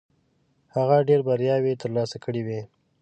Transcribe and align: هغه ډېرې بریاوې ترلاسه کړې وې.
هغه 0.75 0.97
ډېرې 1.07 1.23
بریاوې 1.27 1.73
ترلاسه 1.81 2.17
کړې 2.23 2.41
وې. 2.47 2.61